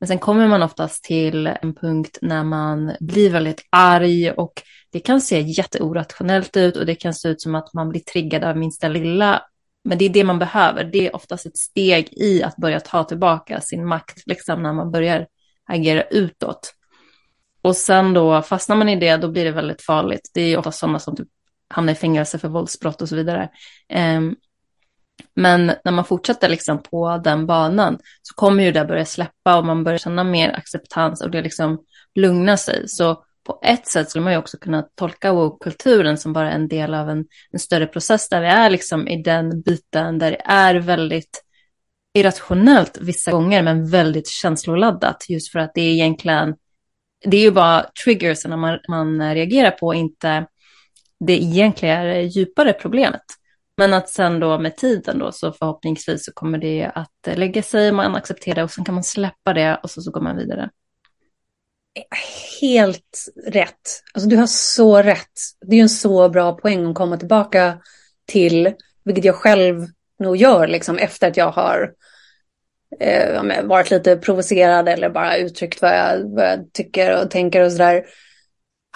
[0.00, 4.62] Men sen kommer man oftast till en punkt när man blir väldigt arg och
[4.92, 8.44] det kan se jätteorationellt ut och det kan se ut som att man blir triggad
[8.44, 9.42] av minsta lilla.
[9.84, 10.84] Men det är det man behöver.
[10.84, 14.90] Det är oftast ett steg i att börja ta tillbaka sin makt, liksom när man
[14.90, 15.26] börjar
[15.66, 16.74] agera utåt.
[17.62, 20.30] Och sen då fastnar man i det, då blir det väldigt farligt.
[20.34, 21.28] Det är ofta sådana som typ
[21.68, 23.48] hamnar i fängelse för våldsbrott och så vidare.
[23.94, 24.36] Um,
[25.34, 29.64] men när man fortsätter liksom på den banan så kommer ju det börja släppa och
[29.64, 31.84] man börjar känna mer acceptans och det liksom
[32.14, 32.88] lugnar sig.
[32.88, 36.94] Så på ett sätt skulle man ju också kunna tolka woke-kulturen som bara en del
[36.94, 40.74] av en, en, större process där vi är liksom i den biten där det är
[40.74, 41.44] väldigt
[42.14, 46.54] irrationellt vissa gånger men väldigt känsloladdat just för att det är egentligen
[47.24, 50.46] det är ju bara triggers när man, man reagerar på, inte
[51.20, 53.22] det egentliga djupare problemet.
[53.76, 57.92] Men att sen då med tiden då så förhoppningsvis så kommer det att lägga sig,
[57.92, 60.70] man accepterar och sen kan man släppa det och så, så går man vidare.
[62.60, 64.02] Helt rätt.
[64.12, 65.40] Alltså du har så rätt.
[65.66, 67.78] Det är ju en så bra poäng att komma tillbaka
[68.26, 68.72] till,
[69.04, 69.86] vilket jag själv
[70.18, 71.92] nog gör liksom efter att jag har
[73.00, 77.72] eh, varit lite provocerad eller bara uttryckt vad jag, vad jag tycker och tänker och
[77.72, 78.04] sådär.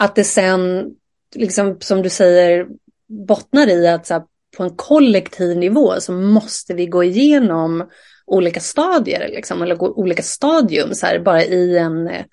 [0.00, 0.90] Att det sen,
[1.34, 2.66] liksom som du säger,
[3.08, 4.22] bottnar i att så här,
[4.56, 7.88] på en kollektiv nivå så måste vi gå igenom
[8.26, 12.24] olika stadier, liksom, eller olika stadium, så här, bara i en eh,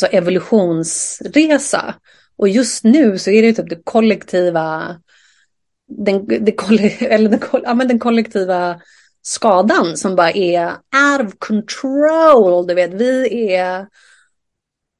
[0.00, 1.94] så evolutionsresa.
[2.36, 4.96] Och just nu så är det typ det kollektiva,
[5.88, 6.60] den, det,
[7.00, 8.80] eller den, ja, men den kollektiva
[9.22, 12.66] skadan som bara är out of control.
[12.66, 13.86] Du vet, vi är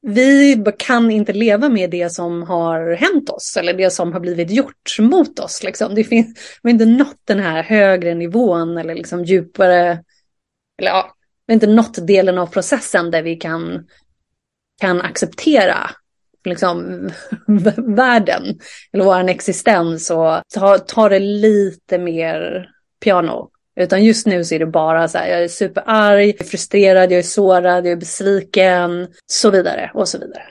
[0.07, 4.51] vi kan inte leva med det som har hänt oss eller det som har blivit
[4.51, 5.62] gjort mot oss.
[5.62, 5.95] Liksom.
[5.95, 10.03] Det finns vi har inte nått den här högre nivån eller liksom djupare,
[10.78, 11.14] eller ja,
[11.47, 13.86] vi har inte nått delen av processen där vi kan,
[14.80, 15.90] kan acceptera
[16.44, 17.08] liksom,
[17.76, 18.58] världen
[18.92, 22.68] eller vår existens och ta, ta det lite mer
[23.00, 23.50] piano.
[23.76, 27.12] Utan just nu så är det bara så här, jag är superarg, jag är frustrerad,
[27.12, 30.42] jag är sårad, jag är besviken, så vidare och så vidare.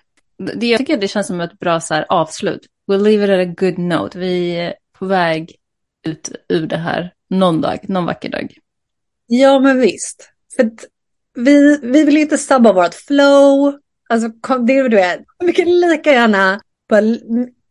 [0.55, 2.65] Det, jag tycker det känns som ett bra så här, avslut.
[2.87, 4.19] We'll leave it at a good note.
[4.19, 5.55] Vi är på väg
[6.05, 8.53] ut ur det här någon dag, någon vacker dag.
[9.27, 10.29] Ja, men visst.
[10.55, 10.71] För
[11.35, 13.79] vi, vi vill inte sabba vårt flow.
[14.13, 17.01] Alltså, det är du vet, man kan lika gärna bara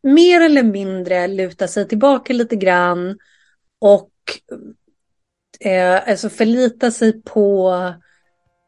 [0.03, 3.19] mer eller mindre luta sig tillbaka lite grann
[3.81, 4.11] och
[5.61, 7.73] eh, alltså förlita sig på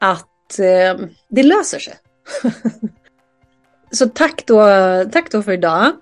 [0.01, 1.95] att eh, det löser sig.
[3.91, 4.65] Så tack då,
[5.13, 5.93] tack då för idag.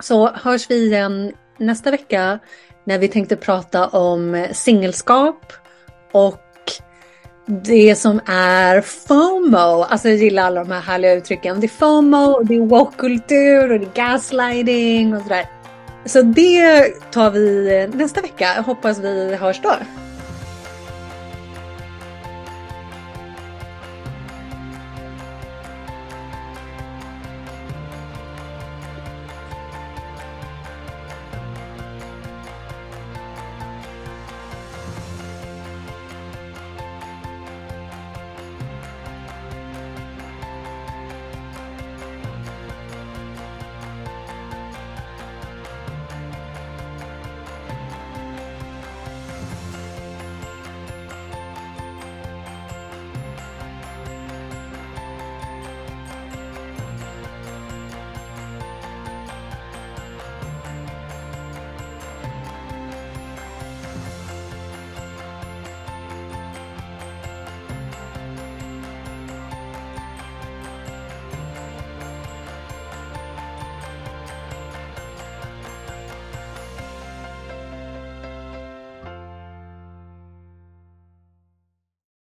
[0.00, 2.38] Så hörs vi igen nästa vecka
[2.84, 5.52] när vi tänkte prata om singelskap
[6.12, 6.45] och
[7.46, 9.82] det som är FOMO.
[9.82, 11.60] Alltså jag gillar alla de här härliga uttrycken.
[11.60, 15.46] Det är FOMO, och det är woke-kultur och det är gaslighting och sådär.
[16.04, 18.62] Så det tar vi eh, nästa vecka.
[18.66, 19.72] Hoppas vi hörs då.